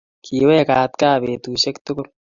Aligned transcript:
Kiwekat 0.25 0.91
gaa 0.99 1.19
betusiek 1.21 1.77
tugul. 1.85 2.09